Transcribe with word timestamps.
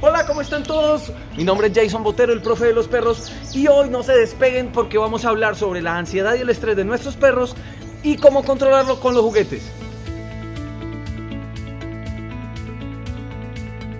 Hola, 0.00 0.24
¿cómo 0.26 0.40
están 0.40 0.62
todos? 0.62 1.12
Mi 1.36 1.42
nombre 1.42 1.66
es 1.66 1.72
Jason 1.74 2.04
Botero, 2.04 2.32
el 2.32 2.40
profe 2.40 2.66
de 2.66 2.72
los 2.72 2.86
perros, 2.86 3.32
y 3.52 3.66
hoy 3.66 3.90
no 3.90 4.04
se 4.04 4.12
despeguen 4.12 4.70
porque 4.70 4.96
vamos 4.96 5.24
a 5.24 5.30
hablar 5.30 5.56
sobre 5.56 5.82
la 5.82 5.98
ansiedad 5.98 6.36
y 6.36 6.42
el 6.42 6.50
estrés 6.50 6.76
de 6.76 6.84
nuestros 6.84 7.16
perros 7.16 7.56
y 8.04 8.16
cómo 8.16 8.44
controlarlo 8.44 9.00
con 9.00 9.14
los 9.14 9.24
juguetes. 9.24 9.72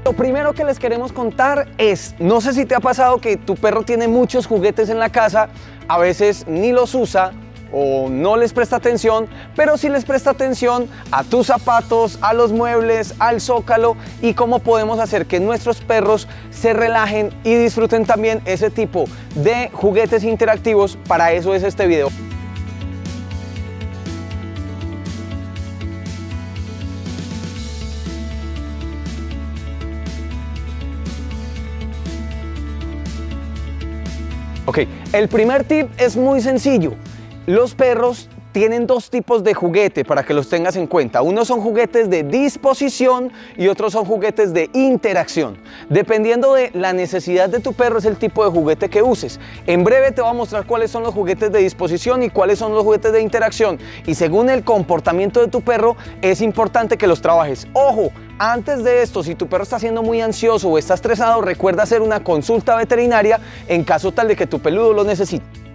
Lo 0.05 0.13
primero 0.13 0.55
que 0.55 0.63
les 0.63 0.79
queremos 0.79 1.11
contar 1.11 1.67
es, 1.79 2.15
no 2.21 2.41
sé 2.41 2.53
si 2.53 2.65
te 2.65 2.77
ha 2.77 2.81
pasado 2.81 3.21
que 3.21 3.37
tu 3.37 3.57
perro 3.57 3.83
tiene 3.83 4.07
muchos 4.07 4.47
juguetes 4.47 4.91
en 4.91 5.01
la 5.01 5.11
casa, 5.11 5.49
a 5.89 5.99
veces 5.99 6.47
ni 6.47 6.71
los 6.71 6.95
usa 6.95 7.33
o 7.73 8.09
no 8.09 8.37
les 8.37 8.53
presta 8.53 8.77
atención, 8.77 9.29
pero 9.55 9.77
sí 9.77 9.89
les 9.89 10.05
presta 10.05 10.31
atención 10.31 10.89
a 11.11 11.25
tus 11.25 11.47
zapatos, 11.47 12.19
a 12.21 12.35
los 12.35 12.53
muebles, 12.53 13.15
al 13.19 13.41
zócalo 13.41 13.97
y 14.23 14.35
cómo 14.35 14.59
podemos 14.59 14.99
hacer 14.99 15.27
que 15.27 15.41
nuestros 15.41 15.81
perros 15.81 16.29
se 16.51 16.73
relajen 16.73 17.31
y 17.45 17.55
disfruten 17.55 18.07
también 18.07 18.41
ese 18.45 18.71
tipo 18.71 19.05
de 19.35 19.71
juguetes 19.73 20.25
interactivos. 20.25 20.99
Para 21.07 21.33
eso 21.33 21.55
es 21.55 21.63
este 21.63 21.87
video. 21.87 22.09
Ok, 34.69 34.81
el 35.15 35.29
primer 35.29 35.65
tip 35.65 35.89
es 35.97 36.15
muy 36.15 36.43
sencillo. 36.43 36.93
Los 37.49 37.75
perros 37.75 38.29
tienen 38.53 38.87
dos 38.87 39.09
tipos 39.09 39.43
de 39.43 39.55
juguete 39.55 40.05
para 40.05 40.23
que 40.23 40.35
los 40.35 40.51
tengas 40.51 40.77
en 40.77 40.87
cuenta. 40.87 41.23
Unos 41.23 41.49
son 41.49 41.63
juguetes 41.63 42.11
de 42.11 42.23
disposición 42.23 43.33
y 43.57 43.69
otros 43.69 43.95
son 43.95 44.05
juguetes 44.05 44.53
de 44.53 44.69
interacción. 44.75 45.57
Dependiendo 45.89 46.53
de 46.53 46.71
la 46.75 46.93
necesidad 46.93 47.49
de 47.49 47.61
tu 47.61 47.73
perro 47.73 48.01
es 48.01 48.05
el 48.05 48.19
tipo 48.19 48.45
de 48.45 48.51
juguete 48.51 48.91
que 48.91 49.03
uses. 49.03 49.41
En 49.67 49.83
breve 49.83 50.13
te 50.13 50.21
voy 50.21 50.31
a 50.31 50.35
mostrar 50.35 50.67
cuáles 50.67 50.91
son 50.91 51.03
los 51.03 51.15
juguetes 51.15 51.51
de 51.51 51.61
disposición 51.61 52.23
y 52.23 52.29
cuáles 52.29 52.59
son 52.59 52.75
los 52.75 52.85
juguetes 52.85 53.15
de 53.15 53.23
interacción. 53.23 53.79
Y 54.05 54.15
según 54.15 54.51
el 54.51 54.63
comportamiento 54.63 55.41
de 55.41 55.49
tu 55.49 55.63
perro 55.63 55.97
es 56.21 56.43
importante 56.43 56.99
que 56.99 57.07
los 57.07 57.23
trabajes. 57.23 57.67
Ojo, 57.73 58.13
antes 58.39 58.85
de 58.85 59.01
esto, 59.01 59.23
si 59.23 59.35
tu 59.35 59.47
perro 59.47 59.63
está 59.63 59.79
siendo 59.79 60.03
muy 60.03 60.21
ansioso 60.21 60.69
o 60.69 60.77
está 60.77 60.93
estresado, 60.93 61.41
recuerda 61.41 61.85
hacer 61.85 62.03
una 62.03 62.23
consulta 62.23 62.77
veterinaria 62.77 63.41
en 63.69 63.85
caso 63.85 64.13
tal 64.13 64.29
de 64.29 64.37
que 64.37 64.47
tu 64.47 64.59
peludo 64.59 64.93
lo 64.93 65.05
necesite. 65.05 65.68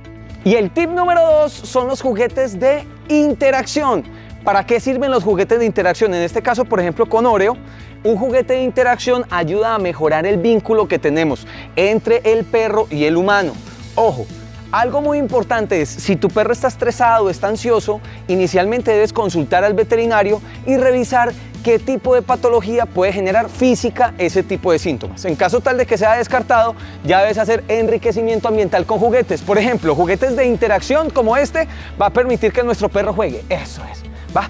Y 0.46 0.56
el 0.56 0.72
tip 0.72 0.90
número 0.90 1.22
dos 1.22 1.54
son 1.54 1.88
los 1.88 2.02
juguetes 2.02 2.60
de 2.60 2.86
interacción. 3.08 4.04
¿Para 4.44 4.66
qué 4.66 4.82
sirven 4.82 5.10
los 5.10 5.24
juguetes 5.24 5.58
de 5.58 5.66
interacción? 5.66 6.14
En 6.14 6.22
este 6.22 6.42
caso, 6.42 6.66
por 6.66 6.82
ejemplo, 6.82 7.08
con 7.08 7.26
Oreo, 7.26 7.56
un 8.04 8.18
juguete 8.18 8.54
de 8.54 8.64
interacción 8.64 9.24
ayuda 9.30 9.74
a 9.74 9.80
mejorar 9.80 10.26
el 10.26 10.38
vínculo 10.38 10.90
que 10.90 11.00
tenemos 11.00 11.48
entre 11.78 12.22
el 12.26 12.44
perro 12.44 12.88
y 12.90 13.06
el 13.06 13.16
humano. 13.16 13.54
Ojo, 13.96 14.26
algo 14.74 15.02
muy 15.02 15.20
importante 15.20 15.82
es, 15.82 15.90
si 15.90 16.16
tu 16.16 16.30
perro 16.30 16.52
está 16.52 16.68
estresado 16.68 17.26
o 17.26 17.30
está 17.30 17.48
ansioso, 17.48 18.02
inicialmente 18.28 18.92
debes 18.92 19.14
consultar 19.14 19.64
al 19.64 19.76
veterinario 19.76 20.42
y 20.66 20.78
revisar 20.78 21.32
qué 21.64 21.78
tipo 21.78 22.16
de 22.16 22.24
patología 22.24 22.88
puede 22.88 23.14
generar 23.14 23.50
física 23.50 24.16
ese 24.18 24.42
tipo 24.42 24.72
de 24.72 24.80
síntomas. 24.80 25.26
En 25.26 25.36
caso 25.36 25.62
tal 25.62 25.78
de 25.78 25.86
que 25.86 25.96
sea 25.96 26.16
descartado, 26.16 26.76
ya 27.04 27.22
debes 27.22 27.38
hacer 27.38 27.64
enriquecimiento 27.68 28.48
ambiental 28.48 28.88
con 28.88 28.98
juguetes. 28.98 29.44
Por 29.44 29.60
ejemplo, 29.60 29.94
juguetes 29.94 30.36
de 30.36 30.48
interacción 30.48 31.12
como 31.12 31.38
este 31.38 31.68
va 32.02 32.08
a 32.08 32.10
permitir 32.10 32.52
que 32.52 32.64
nuestro 32.64 32.90
perro 32.90 33.14
juegue. 33.14 33.44
Eso 33.50 33.84
es. 33.92 34.04
Va. 34.36 34.50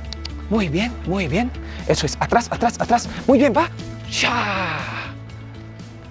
Muy 0.50 0.70
bien, 0.70 0.94
muy 1.06 1.28
bien. 1.28 1.52
Eso 1.86 2.06
es. 2.06 2.16
Atrás, 2.18 2.48
atrás, 2.50 2.80
atrás. 2.80 3.10
Muy 3.28 3.40
bien, 3.40 3.54
va. 3.56 3.70
¡Ya! 4.10 5.14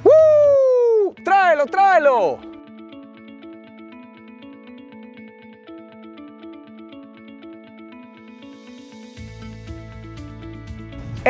¡Uh! 0.05 1.15
¡Tráelo, 1.25 1.65
tráelo! 1.65 2.52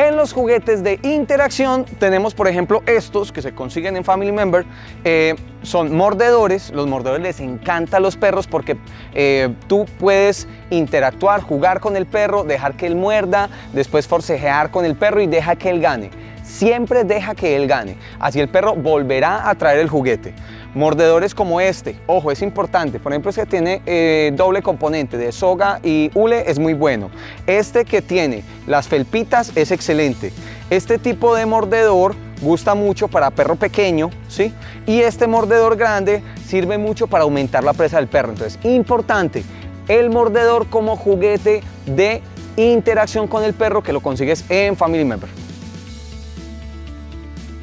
En 0.03 0.17
los 0.17 0.33
juguetes 0.33 0.83
de 0.83 0.99
interacción 1.05 1.85
tenemos, 1.85 2.35
por 2.35 2.49
ejemplo, 2.49 2.83
estos 2.87 3.31
que 3.31 3.41
se 3.41 3.55
consiguen 3.55 3.97
en 3.97 4.03
Family 4.03 4.33
Member. 4.33 4.67
Eh, 5.05 5.37
son 5.63 5.95
mordedores. 5.95 6.73
Los 6.73 6.89
mordedores 6.89 7.23
les 7.23 7.39
encanta 7.39 7.99
a 7.99 8.01
los 8.01 8.17
perros 8.17 8.49
porque 8.49 8.77
eh, 9.15 9.55
tú 9.69 9.87
puedes 10.01 10.49
interactuar, 10.71 11.43
jugar 11.43 11.79
con 11.79 11.97
el 11.97 12.07
perro, 12.07 12.43
dejar 12.43 12.75
que 12.75 12.89
él 12.89 12.97
muerda, 12.97 13.49
después 13.73 14.09
forcejear 14.09 14.73
con 14.73 14.85
el 14.85 14.97
perro 14.97 15.21
y 15.21 15.29
deja 15.29 15.55
que 15.55 15.71
él 15.71 15.81
gane. 15.81 16.11
Siempre 16.43 17.05
deja 17.05 17.37
que 17.37 17.55
él 17.55 17.69
gane. 17.69 17.97
Así 18.19 18.41
el 18.41 18.49
perro 18.49 18.75
volverá 18.75 19.49
a 19.49 19.55
traer 19.55 19.79
el 19.79 19.89
juguete. 19.89 20.35
Mordedores 20.75 21.35
como 21.35 21.61
este, 21.61 21.99
ojo, 22.07 22.31
es 22.31 22.41
importante. 22.41 22.99
Por 22.99 23.13
ejemplo, 23.13 23.29
este 23.29 23.45
tiene 23.45 23.83
eh, 23.85 24.33
doble 24.35 24.63
componente 24.63 25.19
de 25.19 25.31
soga 25.31 25.81
y 25.83 26.11
hule 26.15 26.51
es 26.51 26.59
muy 26.59 26.73
bueno. 26.73 27.11
Este 27.47 27.85
que 27.85 28.01
tiene 28.01 28.43
las 28.67 28.89
felpitas 28.89 29.53
es 29.55 29.71
excelente. 29.71 30.33
Este 30.71 30.97
tipo 30.97 31.35
de 31.35 31.45
mordedor 31.45 32.15
gusta 32.41 32.75
mucho 32.75 33.09
para 33.09 33.31
perro 33.31 33.57
pequeño, 33.57 34.09
¿sí? 34.29 34.53
Y 34.87 35.01
este 35.01 35.27
mordedor 35.27 35.77
grande 35.77 36.23
sirve 36.47 36.79
mucho 36.79 37.07
para 37.07 37.25
aumentar 37.25 37.63
la 37.63 37.75
presa 37.75 37.99
del 37.99 38.09
perro. 38.09 38.31
Entonces, 38.31 38.59
importante, 38.65 39.45
el 39.89 40.09
mordedor 40.09 40.69
como 40.69 40.97
juguete 40.97 41.63
de 41.85 42.23
interacción 42.57 43.29
con 43.29 43.45
el 43.45 43.53
perro 43.53 43.83
que 43.83 43.93
lo 43.93 44.01
consigues 44.01 44.45
en 44.49 44.77
Family 44.77 45.05
Member. 45.05 45.29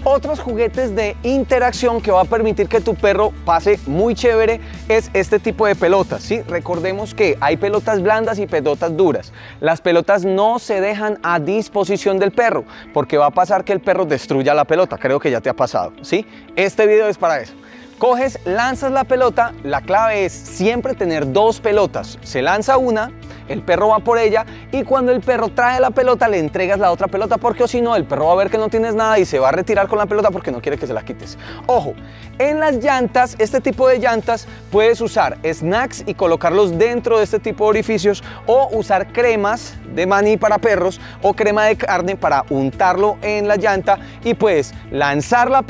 Otros 0.05 0.39
juguetes 0.39 0.95
de 0.95 1.17
interacción 1.23 2.01
que 2.01 2.09
va 2.11 2.21
a 2.21 2.25
permitir 2.25 2.69
que 2.69 2.79
tu 2.79 2.95
perro 2.95 3.33
pase 3.43 3.79
muy 3.85 4.15
chévere 4.15 4.61
es 4.87 5.11
este 5.13 5.39
tipo 5.39 5.67
de 5.67 5.75
pelotas. 5.75 6.23
¿sí? 6.23 6.41
Recordemos 6.43 7.13
que 7.13 7.37
hay 7.41 7.57
pelotas 7.57 8.01
blandas 8.01 8.39
y 8.39 8.47
pelotas 8.47 8.95
duras. 8.95 9.33
Las 9.59 9.81
pelotas 9.81 10.23
no 10.23 10.57
se 10.57 10.79
dejan 10.79 11.19
a 11.21 11.39
disposición 11.41 12.17
del 12.17 12.31
perro 12.31 12.63
porque 12.93 13.17
va 13.17 13.25
a 13.25 13.31
pasar 13.31 13.65
que 13.65 13.73
el 13.73 13.81
perro 13.81 14.05
destruya 14.05 14.53
la 14.53 14.63
pelota. 14.63 14.97
Creo 14.97 15.19
que 15.19 15.31
ya 15.31 15.41
te 15.41 15.49
ha 15.49 15.55
pasado. 15.55 15.91
¿sí? 16.01 16.25
Este 16.55 16.88
video 16.88 17.09
es 17.09 17.17
para 17.17 17.41
eso. 17.41 17.53
Coges, 17.97 18.39
lanzas 18.45 18.93
la 18.93 19.03
pelota. 19.03 19.53
La 19.63 19.81
clave 19.81 20.23
es 20.23 20.31
siempre 20.31 20.93
tener 20.93 21.33
dos 21.33 21.59
pelotas. 21.59 22.17
Se 22.23 22.41
lanza 22.41 22.77
una 22.77 23.11
el 23.49 23.61
perro 23.61 23.89
va 23.89 23.99
por 23.99 24.17
ella 24.17 24.45
y 24.71 24.83
cuando 24.83 25.11
el 25.11 25.19
perro 25.19 25.49
trae 25.49 25.79
la 25.79 25.91
pelota 25.91 26.27
le 26.27 26.39
entregas 26.39 26.79
la 26.79 26.91
otra 26.91 27.07
pelota 27.07 27.37
porque 27.37 27.63
o 27.63 27.67
si 27.67 27.81
no 27.81 27.95
el 27.95 28.05
perro 28.05 28.27
va 28.27 28.33
a 28.33 28.35
ver 28.35 28.49
que 28.49 28.57
no 28.57 28.69
tienes 28.69 28.95
nada 28.95 29.19
y 29.19 29.25
se 29.25 29.39
va 29.39 29.49
a 29.49 29.51
retirar 29.51 29.87
con 29.87 29.97
la 29.97 30.05
pelota 30.05 30.31
porque 30.31 30.51
no 30.51 30.61
quiere 30.61 30.77
que 30.77 30.87
se 30.87 30.93
la 30.93 31.03
quites. 31.03 31.37
Ojo, 31.65 31.93
en 32.38 32.59
las 32.59 32.75
llantas, 32.77 33.35
este 33.39 33.59
tipo 33.59 33.88
de 33.88 33.99
llantas 33.99 34.47
puedes 34.71 35.01
usar 35.01 35.38
snacks 35.43 36.03
y 36.05 36.13
colocarlos 36.13 36.77
dentro 36.77 37.17
de 37.17 37.25
este 37.25 37.39
tipo 37.39 37.65
de 37.65 37.69
orificios 37.71 38.23
o 38.45 38.69
usar 38.71 39.11
cremas 39.11 39.73
de 39.93 40.05
maní 40.05 40.38
para 40.38 40.57
perros 40.57 41.01
o 41.21 41.33
crema 41.33 41.65
de 41.65 41.75
carne 41.75 42.15
para 42.15 42.45
untarlo 42.49 43.17
en 43.21 43.47
la 43.47 43.55
llanta 43.55 43.97
y 44.23 44.35
puedes 44.35 44.73
lanzar 44.91 45.49
la, 45.49 45.63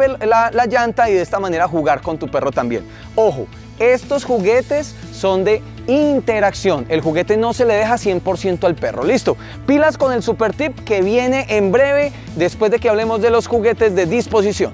la 0.54 0.66
llanta 0.66 1.10
y 1.10 1.14
de 1.14 1.22
esta 1.22 1.40
manera 1.40 1.68
jugar 1.68 2.02
con 2.02 2.18
tu 2.18 2.28
perro 2.28 2.52
también. 2.52 2.86
Ojo, 3.16 3.48
estos 3.80 4.24
juguetes 4.24 4.96
son 5.12 5.44
de 5.44 5.62
interacción. 5.88 6.86
El 6.90 7.02
juguete 7.02 7.38
no 7.38 7.54
se 7.54 7.66
le 7.66 7.74
deja 7.74 7.96
100% 7.96 8.64
al 8.64 8.76
perro. 8.76 9.04
Listo. 9.04 9.38
Pilas 9.66 9.98
con 9.98 10.14
el 10.14 10.22
super 10.22 10.54
tip 10.54 10.78
que 10.84 11.02
viene 11.02 11.46
en 11.50 11.72
breve 11.72 12.12
después 12.36 12.72
de 12.72 12.80
que 12.80 12.90
hablemos 12.90 13.22
de 13.22 13.30
los 13.30 13.48
juguetes 13.48 13.96
de 13.96 14.06
disposición. 14.06 14.74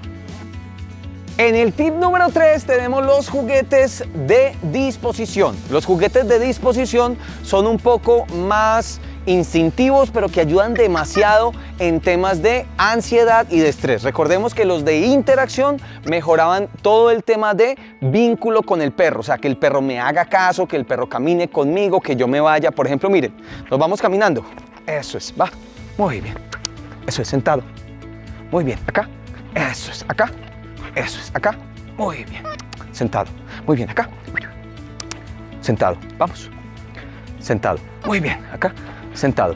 En 1.38 1.55
el 1.55 1.73
tip 1.73 1.94
número 1.94 2.30
3 2.30 2.63
tenemos 2.63 3.06
los 3.06 3.27
juguetes 3.27 4.06
de 4.25 4.56
disposición. 4.71 5.56
Los 5.69 5.85
juguetes 5.85 6.27
de 6.27 6.39
disposición 6.39 7.18
son 7.44 7.68
un 7.68 7.77
poco 7.77 8.25
más 8.27 9.01
instintivos, 9.25 10.12
pero 10.12 10.30
que 10.30 10.42
ayudan 10.42 10.74
demasiado 10.74 11.54
en 11.80 12.00
temas 12.00 12.42
de 12.42 12.66
ansiedad 12.77 13.48
y 13.50 13.60
de 13.60 13.69
estrés. 13.69 14.04
Recordemos 14.04 14.54
que 14.54 14.66
los 14.66 14.86
de 14.86 15.00
interacción 15.00 15.80
mejoraban 16.06 16.68
todo 16.81 17.12
el 17.12 17.24
tema 17.24 17.54
de 17.54 17.77
vínculo 18.01 18.63
con 18.63 18.81
el 18.81 18.92
perro, 18.92 19.22
o 19.22 19.24
sea, 19.24 19.38
que 19.38 19.48
el 19.48 19.57
perro 19.57 19.81
me 19.81 20.00
haga 20.00 20.25
caso, 20.25 20.68
que 20.68 20.75
el 20.75 20.86
perro 20.86 21.10
camine 21.10 21.50
conmigo, 21.50 22.00
que 22.01 22.16
yo 22.16 22.27
me 22.27 22.39
vaya. 22.39 22.72
Por 22.72 22.86
ejemplo, 22.86 23.10
miren, 23.10 23.33
nos 23.69 23.80
vamos 23.80 24.01
caminando. 24.01 24.45
Eso 24.86 25.18
es, 25.18 25.33
va. 25.39 25.50
Muy 25.98 26.21
bien. 26.21 26.36
Eso 27.07 27.21
es 27.21 27.28
sentado. 27.28 27.63
Muy 28.51 28.63
bien, 28.63 28.80
acá. 28.88 29.10
Eso 29.54 29.92
es, 29.92 30.06
acá. 30.07 30.31
Eso 30.95 31.19
es, 31.19 31.31
acá. 31.33 31.56
Muy 31.98 32.24
bien. 32.25 32.44
Sentado. 32.92 33.30
Muy 33.66 33.78
bien, 33.78 33.89
acá. 33.89 34.10
Sentado. 35.62 35.98
Vamos. 36.18 36.50
Sentado. 37.39 37.80
Muy 38.06 38.19
bien, 38.19 38.38
acá 38.54 38.74
sentado. 39.15 39.56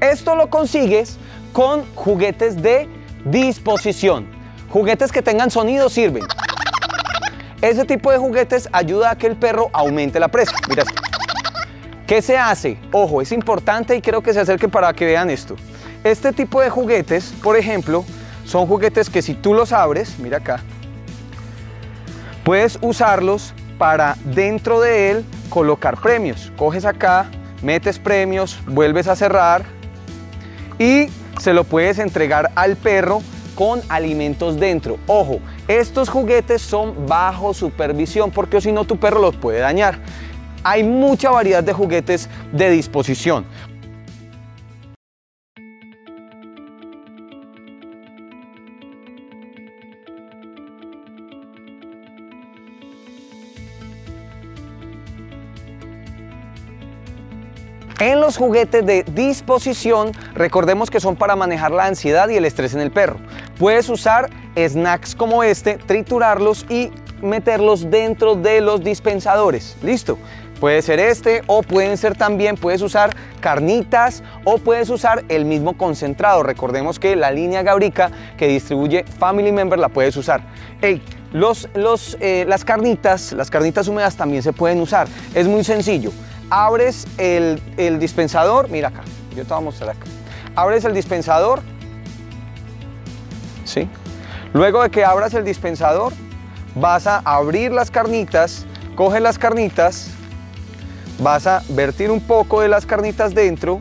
Esto 0.00 0.34
lo 0.34 0.50
consigues 0.50 1.18
con 1.52 1.84
juguetes 1.94 2.60
de 2.62 2.88
disposición. 3.24 4.26
Juguetes 4.70 5.12
que 5.12 5.22
tengan 5.22 5.50
sonido 5.50 5.88
sirven. 5.88 6.24
Ese 7.62 7.84
tipo 7.84 8.10
de 8.10 8.18
juguetes 8.18 8.68
ayuda 8.72 9.12
a 9.12 9.18
que 9.18 9.26
el 9.26 9.36
perro 9.36 9.70
aumente 9.72 10.20
la 10.20 10.28
presa. 10.28 10.52
Mira 10.68 10.84
¿Qué 12.06 12.22
se 12.22 12.38
hace? 12.38 12.78
Ojo, 12.92 13.20
es 13.20 13.32
importante 13.32 13.96
y 13.96 14.00
quiero 14.00 14.22
que 14.22 14.32
se 14.32 14.38
acerquen 14.38 14.70
para 14.70 14.92
que 14.92 15.04
vean 15.04 15.28
esto. 15.28 15.56
Este 16.04 16.32
tipo 16.32 16.60
de 16.60 16.70
juguetes, 16.70 17.34
por 17.42 17.56
ejemplo, 17.56 18.04
son 18.44 18.66
juguetes 18.68 19.10
que 19.10 19.22
si 19.22 19.34
tú 19.34 19.54
los 19.54 19.72
abres, 19.72 20.16
mira 20.20 20.36
acá, 20.38 20.60
puedes 22.44 22.78
usarlos 22.80 23.54
para 23.76 24.16
dentro 24.24 24.80
de 24.80 25.10
él 25.10 25.24
colocar 25.50 26.00
premios. 26.00 26.52
Coges 26.56 26.84
acá, 26.84 27.26
metes 27.62 27.98
premios, 27.98 28.58
vuelves 28.66 29.08
a 29.08 29.16
cerrar 29.16 29.64
y 30.78 31.08
se 31.40 31.52
lo 31.52 31.64
puedes 31.64 31.98
entregar 31.98 32.50
al 32.54 32.76
perro 32.76 33.22
con 33.54 33.80
alimentos 33.88 34.60
dentro. 34.60 34.98
Ojo, 35.06 35.40
estos 35.66 36.08
juguetes 36.08 36.62
son 36.62 37.06
bajo 37.06 37.54
supervisión 37.54 38.30
porque 38.30 38.60
si 38.60 38.70
no 38.70 38.84
tu 38.84 38.98
perro 38.98 39.20
los 39.20 39.36
puede 39.36 39.60
dañar. 39.60 39.98
Hay 40.62 40.84
mucha 40.84 41.30
variedad 41.30 41.62
de 41.62 41.72
juguetes 41.72 42.28
de 42.52 42.70
disposición. 42.70 43.46
En 57.98 58.20
los 58.20 58.36
juguetes 58.36 58.84
de 58.84 59.04
disposición, 59.04 60.12
recordemos 60.34 60.90
que 60.90 61.00
son 61.00 61.16
para 61.16 61.34
manejar 61.34 61.70
la 61.70 61.86
ansiedad 61.86 62.28
y 62.28 62.36
el 62.36 62.44
estrés 62.44 62.74
en 62.74 62.80
el 62.80 62.90
perro. 62.90 63.16
Puedes 63.58 63.88
usar 63.88 64.28
snacks 64.54 65.14
como 65.14 65.42
este, 65.42 65.78
triturarlos 65.78 66.66
y 66.68 66.90
meterlos 67.22 67.90
dentro 67.90 68.34
de 68.34 68.60
los 68.60 68.84
dispensadores. 68.84 69.78
Listo. 69.82 70.18
Puede 70.60 70.80
ser 70.82 71.00
este 71.00 71.42
o 71.46 71.62
pueden 71.62 71.96
ser 71.98 72.16
también, 72.16 72.56
puedes 72.56 72.80
usar 72.80 73.14
carnitas 73.40 74.22
o 74.44 74.58
puedes 74.58 74.90
usar 74.90 75.24
el 75.28 75.46
mismo 75.46 75.76
concentrado. 75.76 76.42
Recordemos 76.42 76.98
que 76.98 77.16
la 77.16 77.30
línea 77.30 77.62
Gabrica 77.62 78.10
que 78.36 78.46
distribuye 78.46 79.04
Family 79.04 79.52
Member 79.52 79.78
la 79.78 79.88
puedes 79.88 80.16
usar. 80.16 80.42
Los, 81.32 81.68
eh, 82.20 82.44
las 82.48 82.64
carnitas, 82.64 83.32
las 83.32 83.50
carnitas 83.50 83.88
húmedas 83.88 84.16
también 84.16 84.42
se 84.42 84.52
pueden 84.54 84.80
usar. 84.80 85.08
Es 85.34 85.46
muy 85.46 85.64
sencillo 85.64 86.10
abres 86.50 87.06
el, 87.18 87.60
dispensador, 87.98 88.68
mira 88.68 88.88
acá, 88.88 89.02
yo 89.34 89.44
te 89.44 89.48
voy 89.48 89.58
a 89.58 89.60
mostrar 89.60 89.90
acá. 89.90 90.06
Abres 90.54 90.84
el 90.84 90.94
dispensador, 90.94 91.60
¿sí? 93.64 93.88
Luego 94.52 94.82
de 94.82 94.90
que 94.90 95.04
abras 95.04 95.34
el 95.34 95.44
dispensador, 95.44 96.12
vas 96.74 97.06
a 97.06 97.18
abrir 97.18 97.72
las 97.72 97.90
carnitas, 97.90 98.64
coge 98.94 99.20
las 99.20 99.38
carnitas, 99.38 100.10
vas 101.20 101.46
a 101.46 101.62
vertir 101.70 102.10
un 102.10 102.20
poco 102.20 102.60
de 102.60 102.68
las 102.68 102.86
carnitas 102.86 103.34
dentro, 103.34 103.80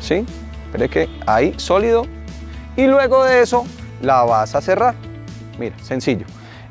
¿sí? 0.00 0.24
Espere 0.66 0.88
que 0.88 1.08
ahí, 1.26 1.54
sólido, 1.56 2.06
y 2.76 2.86
luego 2.86 3.24
de 3.24 3.42
eso 3.42 3.64
la 4.02 4.22
vas 4.22 4.54
a 4.54 4.60
cerrar. 4.60 4.94
Mira, 5.58 5.76
sencillo. 5.82 6.26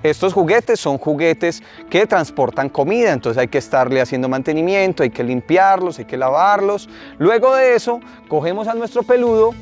Estos 0.09 0.33
juguetes 0.33 0.79
son 0.79 0.97
juguetes 0.97 1.61
que 1.89 2.07
transportan 2.07 2.69
comida, 2.69 3.11
entonces 3.11 3.37
hay 3.39 3.49
que 3.49 3.57
estarle 3.57 3.99
haciendo 3.99 4.29
mantenimiento, 4.29 5.03
hay 5.03 5.09
que 5.09 5.23
limpiarlos, 5.23 5.99
hay 5.99 6.05
que 6.05 6.15
lavarlos. 6.15 6.87
Luego 7.17 7.53
de 7.55 7.75
eso, 7.75 7.99
cogemos 8.29 8.69
a 8.69 8.73
nuestro 8.73 9.03
peludo 9.03 9.53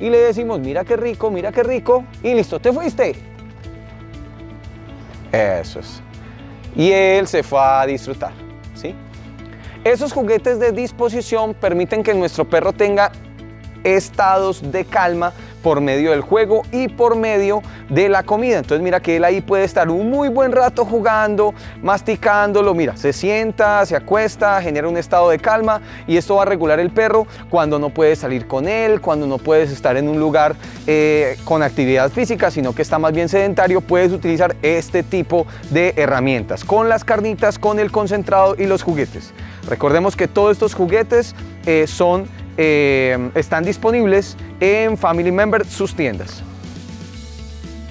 y 0.00 0.10
le 0.10 0.18
decimos, 0.18 0.58
mira 0.58 0.84
qué 0.84 0.96
rico, 0.96 1.30
mira 1.30 1.52
qué 1.52 1.62
rico, 1.62 2.04
y 2.24 2.34
listo, 2.34 2.58
te 2.58 2.72
fuiste. 2.72 3.14
Eso 5.30 5.78
es. 5.78 6.02
Y 6.74 6.90
él 6.90 7.28
se 7.28 7.44
fue 7.44 7.60
a 7.60 7.86
disfrutar, 7.86 8.32
¿sí? 8.74 8.96
Esos 9.84 10.12
juguetes 10.12 10.58
de 10.58 10.72
disposición 10.72 11.54
permiten 11.54 12.02
que 12.02 12.14
nuestro 12.14 12.44
perro 12.48 12.72
tenga 12.72 13.12
estados 13.84 14.72
de 14.72 14.84
calma 14.84 15.32
por 15.62 15.80
medio 15.80 16.10
del 16.10 16.20
juego 16.20 16.62
y 16.72 16.88
por 16.88 17.16
medio 17.16 17.62
de 17.88 18.08
la 18.08 18.22
comida. 18.22 18.58
Entonces 18.58 18.82
mira 18.82 19.00
que 19.00 19.16
él 19.16 19.24
ahí 19.24 19.40
puede 19.40 19.64
estar 19.64 19.88
un 19.90 20.10
muy 20.10 20.28
buen 20.28 20.52
rato 20.52 20.84
jugando, 20.84 21.54
masticándolo, 21.82 22.74
mira, 22.74 22.96
se 22.96 23.12
sienta, 23.12 23.84
se 23.86 23.96
acuesta, 23.96 24.60
genera 24.62 24.88
un 24.88 24.96
estado 24.96 25.30
de 25.30 25.38
calma 25.38 25.80
y 26.06 26.16
esto 26.16 26.36
va 26.36 26.42
a 26.42 26.46
regular 26.46 26.80
el 26.80 26.90
perro 26.90 27.26
cuando 27.50 27.78
no 27.78 27.90
puedes 27.90 28.18
salir 28.20 28.46
con 28.46 28.68
él, 28.68 29.00
cuando 29.00 29.26
no 29.26 29.38
puedes 29.38 29.70
estar 29.70 29.96
en 29.96 30.08
un 30.08 30.18
lugar 30.18 30.56
eh, 30.86 31.36
con 31.44 31.62
actividad 31.62 32.10
física, 32.10 32.50
sino 32.50 32.74
que 32.74 32.82
está 32.82 32.98
más 32.98 33.12
bien 33.12 33.28
sedentario, 33.28 33.80
puedes 33.80 34.12
utilizar 34.12 34.56
este 34.62 35.02
tipo 35.02 35.46
de 35.70 35.94
herramientas 35.96 36.64
con 36.64 36.88
las 36.88 37.04
carnitas, 37.04 37.58
con 37.58 37.78
el 37.78 37.90
concentrado 37.90 38.54
y 38.58 38.66
los 38.66 38.82
juguetes. 38.82 39.32
Recordemos 39.68 40.16
que 40.16 40.28
todos 40.28 40.52
estos 40.52 40.74
juguetes 40.74 41.34
eh, 41.66 41.86
son 41.86 42.28
eh, 42.56 43.30
están 43.34 43.64
disponibles 43.64 44.36
en 44.60 44.96
Family 44.96 45.32
Member 45.32 45.66
sus 45.66 45.94
tiendas. 45.94 46.42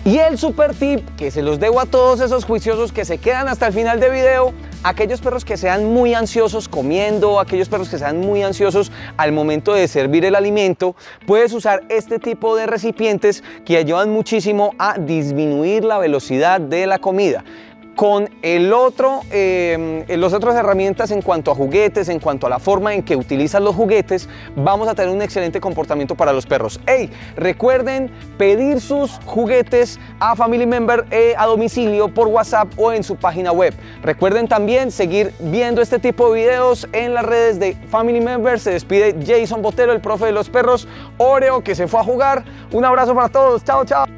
Y 0.05 0.17
el 0.17 0.37
super 0.37 0.73
tip 0.73 0.99
que 1.15 1.31
se 1.31 1.41
los 1.41 1.61
debo 1.61 1.79
a 1.79 1.85
todos 1.85 2.19
esos 2.19 2.43
juiciosos 2.43 2.91
que 2.91 3.05
se 3.05 3.19
quedan 3.19 3.47
hasta 3.47 3.67
el 3.67 3.73
final 3.73 4.01
del 4.01 4.11
video, 4.11 4.53
aquellos 4.83 5.21
perros 5.21 5.45
que 5.45 5.55
sean 5.55 5.93
muy 5.93 6.13
ansiosos 6.13 6.67
comiendo, 6.67 7.39
aquellos 7.39 7.69
perros 7.69 7.87
que 7.87 7.97
sean 7.97 8.19
muy 8.19 8.43
ansiosos 8.43 8.91
al 9.15 9.31
momento 9.31 9.73
de 9.73 9.87
servir 9.87 10.25
el 10.25 10.35
alimento, 10.35 10.97
puedes 11.25 11.53
usar 11.53 11.83
este 11.87 12.19
tipo 12.19 12.57
de 12.57 12.65
recipientes 12.65 13.45
que 13.63 13.77
ayudan 13.77 14.09
muchísimo 14.09 14.75
a 14.77 14.97
disminuir 14.99 15.85
la 15.85 15.99
velocidad 15.99 16.59
de 16.59 16.85
la 16.85 16.99
comida 16.99 17.45
con 17.95 18.29
el 18.41 18.73
otro, 18.73 19.21
eh, 19.31 20.05
las 20.07 20.33
otras 20.33 20.55
herramientas 20.55 21.11
en 21.11 21.21
cuanto 21.21 21.51
a 21.51 21.55
juguetes, 21.55 22.09
en 22.09 22.19
cuanto 22.19 22.47
a 22.47 22.49
la 22.49 22.59
forma 22.59 22.93
en 22.93 23.03
que 23.03 23.15
utilizan 23.15 23.63
los 23.63 23.75
juguetes, 23.75 24.27
vamos 24.55 24.87
a 24.87 24.95
tener 24.95 25.13
un 25.13 25.21
excelente 25.21 25.59
comportamiento 25.59 26.15
para 26.15 26.33
los 26.33 26.45
perros. 26.45 26.79
Hey, 26.87 27.09
recuerden 27.35 28.09
pedir 28.37 28.81
sus 28.81 29.19
juguetes 29.25 29.99
a 30.19 30.35
Family 30.35 30.65
Member 30.65 31.05
eh, 31.11 31.33
a 31.37 31.45
domicilio 31.45 32.13
por 32.13 32.27
WhatsApp 32.27 32.67
o 32.77 32.91
en 32.91 33.03
su 33.03 33.15
página 33.15 33.51
web. 33.51 33.73
Recuerden 34.01 34.47
también 34.47 34.91
seguir 34.91 35.33
viendo 35.39 35.81
este 35.81 35.99
tipo 35.99 36.33
de 36.33 36.41
videos 36.41 36.87
en 36.93 37.13
las 37.13 37.25
redes 37.25 37.59
de 37.59 37.75
Family 37.89 38.21
Member. 38.21 38.59
Se 38.59 38.71
despide 38.71 39.15
Jason 39.25 39.61
Botero, 39.61 39.91
el 39.91 40.01
profe 40.01 40.25
de 40.25 40.31
los 40.31 40.49
perros, 40.49 40.87
Oreo, 41.17 41.63
que 41.63 41.75
se 41.75 41.87
fue 41.87 41.99
a 41.99 42.03
jugar. 42.03 42.43
Un 42.71 42.85
abrazo 42.85 43.13
para 43.13 43.29
todos. 43.29 43.63
Chao, 43.63 43.85
chao. 43.85 44.12